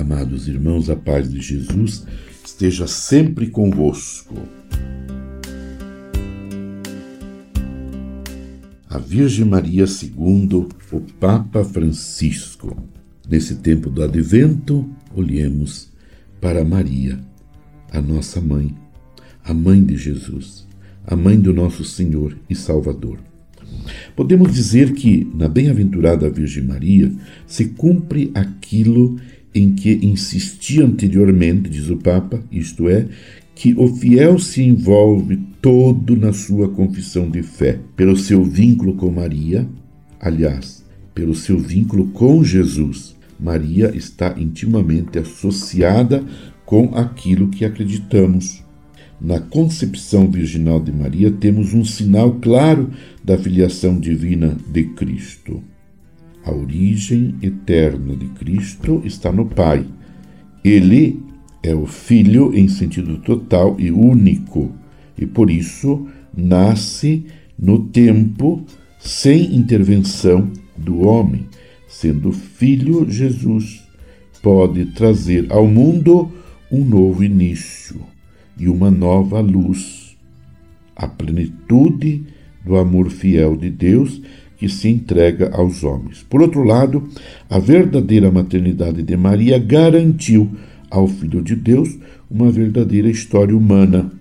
Amados 0.00 0.48
irmãos, 0.48 0.88
a 0.88 0.96
paz 0.96 1.30
de 1.30 1.42
Jesus 1.42 2.06
esteja 2.42 2.86
sempre 2.86 3.48
convosco. 3.48 4.34
A 8.88 8.96
Virgem 8.96 9.44
Maria 9.44 9.86
segundo 9.86 10.70
o 10.90 11.00
Papa 11.00 11.62
Francisco. 11.62 12.82
Nesse 13.28 13.56
tempo 13.56 13.90
do 13.90 14.02
advento, 14.02 14.88
olhemos 15.14 15.90
para 16.40 16.64
Maria, 16.64 17.20
a 17.92 18.00
nossa 18.00 18.40
mãe, 18.40 18.74
a 19.44 19.52
mãe 19.52 19.84
de 19.84 19.98
Jesus, 19.98 20.66
a 21.06 21.14
mãe 21.14 21.38
do 21.38 21.52
nosso 21.52 21.84
Senhor 21.84 22.38
e 22.48 22.54
Salvador. 22.54 23.18
Podemos 24.16 24.54
dizer 24.54 24.94
que, 24.94 25.30
na 25.34 25.46
bem-aventurada 25.46 26.30
Virgem 26.30 26.64
Maria, 26.64 27.12
se 27.46 27.66
cumpre 27.66 28.30
aquilo 28.34 29.20
em 29.54 29.72
que 29.72 29.98
insisti 30.02 30.80
anteriormente, 30.80 31.68
diz 31.68 31.90
o 31.90 31.96
Papa, 31.96 32.42
isto 32.50 32.88
é, 32.88 33.06
que 33.54 33.74
o 33.76 33.94
fiel 33.94 34.38
se 34.38 34.62
envolve 34.62 35.36
todo 35.60 36.16
na 36.16 36.32
sua 36.32 36.68
confissão 36.68 37.28
de 37.28 37.42
fé, 37.42 37.78
pelo 37.94 38.16
seu 38.16 38.42
vínculo 38.42 38.94
com 38.94 39.10
Maria, 39.10 39.68
aliás, 40.20 40.84
pelo 41.14 41.34
seu 41.34 41.58
vínculo 41.58 42.06
com 42.08 42.42
Jesus. 42.42 43.16
Maria 43.38 43.94
está 43.94 44.34
intimamente 44.38 45.18
associada 45.18 46.24
com 46.64 46.94
aquilo 46.94 47.48
que 47.48 47.64
acreditamos. 47.64 48.62
Na 49.20 49.38
concepção 49.38 50.30
virginal 50.30 50.80
de 50.80 50.92
Maria, 50.92 51.30
temos 51.30 51.74
um 51.74 51.84
sinal 51.84 52.36
claro 52.40 52.90
da 53.22 53.36
filiação 53.36 53.98
divina 53.98 54.56
de 54.72 54.84
Cristo. 54.84 55.62
A 56.44 56.52
origem 56.52 57.34
eterna 57.42 58.16
de 58.16 58.26
Cristo 58.28 59.02
está 59.04 59.30
no 59.30 59.46
Pai. 59.46 59.86
Ele 60.64 61.22
é 61.62 61.74
o 61.74 61.86
Filho 61.86 62.54
em 62.54 62.68
sentido 62.68 63.18
total 63.18 63.76
e 63.78 63.90
único, 63.90 64.72
e 65.18 65.26
por 65.26 65.50
isso 65.50 66.06
nasce 66.34 67.26
no 67.58 67.80
tempo 67.88 68.64
sem 68.98 69.54
intervenção 69.54 70.50
do 70.76 71.00
homem, 71.06 71.46
sendo 71.86 72.32
Filho 72.32 73.10
Jesus, 73.10 73.82
pode 74.42 74.86
trazer 74.86 75.46
ao 75.52 75.66
mundo 75.66 76.30
um 76.72 76.84
novo 76.84 77.22
início 77.22 78.00
e 78.58 78.68
uma 78.68 78.90
nova 78.90 79.40
luz, 79.40 80.16
a 80.96 81.06
plenitude 81.06 82.24
do 82.64 82.76
amor 82.76 83.10
fiel 83.10 83.56
de 83.56 83.70
Deus 83.70 84.20
que 84.60 84.68
se 84.68 84.90
entrega 84.90 85.48
aos 85.54 85.82
homens. 85.82 86.22
Por 86.28 86.42
outro 86.42 86.62
lado, 86.62 87.08
a 87.48 87.58
verdadeira 87.58 88.30
maternidade 88.30 89.02
de 89.02 89.16
Maria 89.16 89.58
garantiu 89.58 90.50
ao 90.90 91.08
Filho 91.08 91.40
de 91.40 91.56
Deus 91.56 91.98
uma 92.30 92.50
verdadeira 92.50 93.08
história 93.08 93.56
humana, 93.56 94.12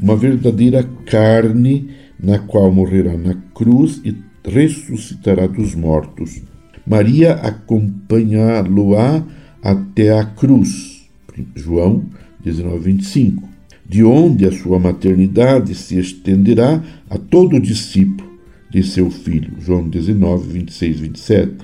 uma 0.00 0.14
verdadeira 0.14 0.88
carne 1.04 1.90
na 2.22 2.38
qual 2.38 2.70
morrerá 2.70 3.16
na 3.16 3.34
cruz 3.52 4.00
e 4.04 4.14
ressuscitará 4.48 5.48
dos 5.48 5.74
mortos. 5.74 6.40
Maria 6.86 7.32
acompanhá-lo-á 7.32 9.24
até 9.60 10.16
a 10.16 10.24
cruz. 10.24 11.08
João 11.56 12.04
19, 12.44 12.78
25. 12.78 13.42
De 13.88 14.04
onde 14.04 14.46
a 14.46 14.52
sua 14.52 14.78
maternidade 14.78 15.74
se 15.74 15.98
estenderá 15.98 16.80
a 17.10 17.18
todo 17.18 17.58
discípulo 17.58 18.29
de 18.70 18.82
seu 18.82 19.10
filho, 19.10 19.52
João 19.60 19.88
19, 19.88 20.52
26, 20.52 21.00
27. 21.00 21.56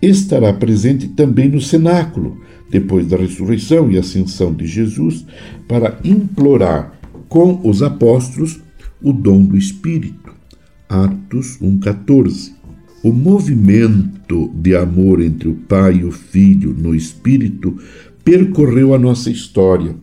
Estará 0.00 0.52
presente 0.52 1.08
também 1.08 1.48
no 1.48 1.60
cenáculo, 1.60 2.40
depois 2.70 3.06
da 3.06 3.16
ressurreição 3.16 3.90
e 3.90 3.98
ascensão 3.98 4.52
de 4.52 4.66
Jesus, 4.66 5.24
para 5.68 5.98
implorar 6.04 6.98
com 7.28 7.60
os 7.62 7.82
apóstolos 7.82 8.60
o 9.02 9.12
dom 9.12 9.44
do 9.44 9.56
Espírito. 9.56 10.34
Atos 10.88 11.58
1,14. 11.60 12.52
O 13.02 13.12
movimento 13.12 14.50
de 14.54 14.74
amor 14.74 15.20
entre 15.20 15.48
o 15.48 15.54
Pai 15.54 15.98
e 15.98 16.04
o 16.04 16.10
Filho 16.10 16.74
no 16.74 16.94
Espírito 16.94 17.76
percorreu 18.24 18.94
a 18.94 18.98
nossa 18.98 19.30
história. 19.30 19.94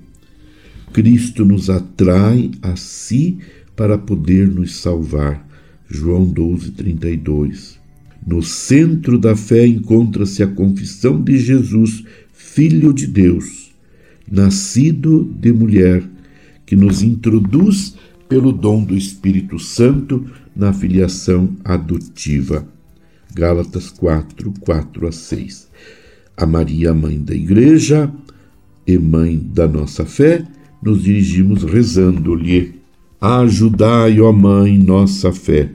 Cristo 0.94 1.44
nos 1.44 1.70
atrai 1.70 2.52
a 2.62 2.76
si 2.76 3.40
para 3.76 3.98
poder 3.98 4.48
nos 4.48 4.76
salvar 4.76 5.46
João 5.94 6.26
12, 6.26 6.72
32. 6.72 7.80
No 8.26 8.42
centro 8.42 9.20
da 9.20 9.36
fé 9.36 9.68
encontra-se 9.68 10.42
a 10.42 10.48
confissão 10.48 11.22
de 11.22 11.38
Jesus, 11.38 12.04
Filho 12.34 12.92
de 12.92 13.06
Deus, 13.06 13.72
nascido 14.30 15.24
de 15.40 15.54
mulher, 15.54 16.04
que 16.66 16.76
nos 16.76 17.04
introduz 17.04 17.96
pelo 18.28 18.52
dom 18.52 18.84
do 18.84 18.98
Espírito 18.98 19.60
Santo 19.60 20.26
na 20.56 20.74
filiação 20.74 21.56
adotiva. 21.64 22.68
Gálatas 23.36 23.92
4, 23.92 24.52
4 24.62 25.08
a 25.08 25.12
6. 25.12 25.68
A 26.36 26.46
Maria, 26.48 26.92
mãe 26.92 27.20
da 27.20 27.36
Igreja 27.36 28.12
e 28.88 28.98
mãe 28.98 29.38
da 29.38 29.68
nossa 29.68 30.06
fé, 30.06 30.44
nos 30.82 31.04
dirigimos 31.04 31.64
rezando-lhe: 31.64 32.82
Ajudai, 33.22 34.20
ó 34.20 34.32
Mãe, 34.32 34.78
nossa 34.78 35.32
fé 35.32 35.70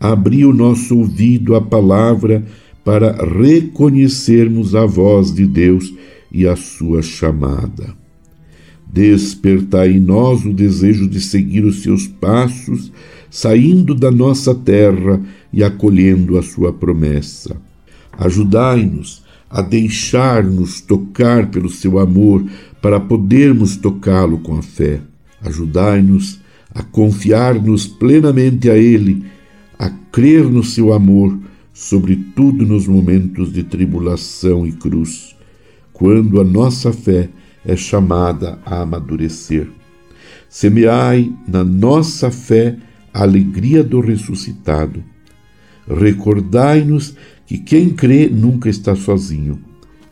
abrir 0.00 0.46
o 0.46 0.54
nosso 0.54 0.96
ouvido 0.96 1.54
à 1.54 1.60
palavra 1.60 2.42
para 2.82 3.12
reconhecermos 3.22 4.74
a 4.74 4.86
voz 4.86 5.34
de 5.34 5.46
Deus 5.46 5.92
e 6.32 6.46
a 6.46 6.56
sua 6.56 7.02
chamada. 7.02 7.94
Despertai 8.90 9.92
em 9.92 10.00
nós 10.00 10.44
o 10.44 10.52
desejo 10.52 11.06
de 11.06 11.20
seguir 11.20 11.64
os 11.64 11.82
seus 11.82 12.06
passos, 12.06 12.90
saindo 13.30 13.94
da 13.94 14.10
nossa 14.10 14.54
terra 14.54 15.20
e 15.52 15.62
acolhendo 15.62 16.38
a 16.38 16.42
sua 16.42 16.72
promessa. 16.72 17.56
Ajudai-nos 18.18 19.22
a 19.48 19.62
deixar-nos 19.62 20.80
tocar 20.80 21.50
pelo 21.50 21.68
seu 21.68 21.98
amor 21.98 22.44
para 22.80 22.98
podermos 22.98 23.76
tocá-lo 23.76 24.38
com 24.38 24.56
a 24.56 24.62
fé. 24.62 25.00
Ajudai-nos 25.42 26.40
a 26.74 26.82
confiar-nos 26.82 27.86
plenamente 27.86 28.70
a 28.70 28.76
Ele 28.76 29.24
a 29.80 29.88
crer 30.12 30.44
no 30.44 30.62
seu 30.62 30.92
amor, 30.92 31.38
sobretudo 31.72 32.66
nos 32.66 32.86
momentos 32.86 33.50
de 33.50 33.62
tribulação 33.62 34.66
e 34.66 34.72
cruz, 34.72 35.34
quando 35.90 36.38
a 36.38 36.44
nossa 36.44 36.92
fé 36.92 37.30
é 37.64 37.74
chamada 37.74 38.58
a 38.66 38.82
amadurecer. 38.82 39.68
Semeai 40.50 41.32
na 41.48 41.64
nossa 41.64 42.30
fé 42.30 42.76
a 43.14 43.22
alegria 43.22 43.82
do 43.82 44.00
ressuscitado. 44.00 45.02
Recordai-nos 45.88 47.14
que 47.46 47.56
quem 47.56 47.88
crê 47.88 48.28
nunca 48.28 48.68
está 48.68 48.94
sozinho. 48.94 49.58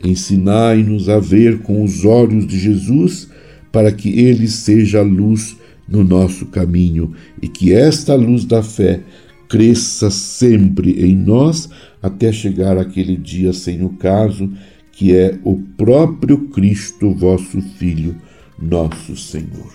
Ensinai-nos 0.02 1.10
a 1.10 1.18
ver 1.18 1.58
com 1.58 1.84
os 1.84 2.06
olhos 2.06 2.46
de 2.46 2.58
Jesus, 2.58 3.28
para 3.70 3.92
que 3.92 4.18
ele 4.18 4.48
seja 4.48 5.00
a 5.00 5.02
luz 5.02 5.58
no 5.86 6.02
nosso 6.02 6.46
caminho 6.46 7.12
e 7.42 7.48
que 7.48 7.74
esta 7.74 8.14
luz 8.14 8.46
da 8.46 8.62
fé 8.62 9.02
cresça 9.48 10.10
sempre 10.10 11.04
em 11.04 11.16
nós 11.16 11.68
até 12.02 12.30
chegar 12.30 12.76
aquele 12.76 13.16
dia 13.16 13.52
sem 13.52 13.82
o 13.82 13.90
caso, 13.90 14.50
que 14.92 15.16
é 15.16 15.38
o 15.44 15.56
próprio 15.76 16.48
Cristo, 16.48 17.14
vosso 17.14 17.60
Filho, 17.60 18.16
nosso 18.60 19.16
Senhor. 19.16 19.72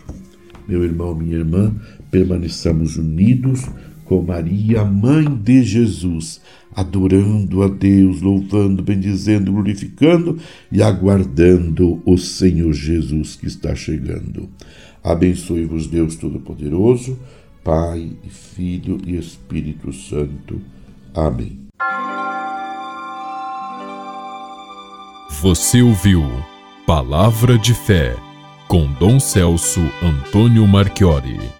Meu 0.67 0.83
irmão, 0.83 1.15
minha 1.15 1.37
irmã, 1.37 1.73
permaneçamos 2.11 2.97
unidos 2.97 3.67
com 4.05 4.21
Maria, 4.21 4.83
mãe 4.83 5.25
de 5.25 5.63
Jesus, 5.63 6.41
adorando 6.75 7.63
a 7.63 7.67
Deus, 7.67 8.21
louvando, 8.21 8.83
bendizendo, 8.83 9.51
glorificando 9.51 10.37
e 10.71 10.81
aguardando 10.81 12.01
o 12.05 12.17
Senhor 12.17 12.73
Jesus 12.73 13.35
que 13.35 13.47
está 13.47 13.73
chegando. 13.75 14.49
Abençoe-vos, 15.03 15.87
Deus 15.87 16.15
Todo-Poderoso. 16.15 17.17
Pai, 17.63 18.11
Filho 18.29 18.97
e 19.05 19.17
Espírito 19.17 19.93
Santo. 19.93 20.61
Amém. 21.15 21.59
Você 25.41 25.81
ouviu 25.81 26.23
Palavra 26.85 27.57
de 27.57 27.73
Fé 27.73 28.15
com 28.67 28.91
Dom 28.93 29.19
Celso 29.19 29.81
Antônio 30.01 30.67
Marchiori. 30.67 31.53